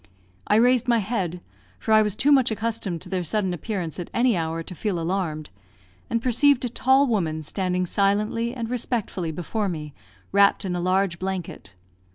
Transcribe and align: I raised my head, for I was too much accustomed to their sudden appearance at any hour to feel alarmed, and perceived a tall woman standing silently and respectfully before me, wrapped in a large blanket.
I 0.47 0.55
raised 0.55 0.87
my 0.87 0.97
head, 0.97 1.41
for 1.77 1.93
I 1.93 2.01
was 2.01 2.15
too 2.15 2.31
much 2.31 2.49
accustomed 2.49 3.01
to 3.01 3.09
their 3.09 3.23
sudden 3.23 3.53
appearance 3.53 3.99
at 3.99 4.09
any 4.15 4.35
hour 4.35 4.63
to 4.63 4.73
feel 4.73 4.99
alarmed, 4.99 5.51
and 6.09 6.23
perceived 6.23 6.65
a 6.65 6.69
tall 6.69 7.05
woman 7.05 7.43
standing 7.43 7.85
silently 7.85 8.55
and 8.55 8.67
respectfully 8.67 9.31
before 9.31 9.69
me, 9.69 9.93
wrapped 10.31 10.65
in 10.65 10.75
a 10.75 10.81
large 10.81 11.19
blanket. 11.19 11.75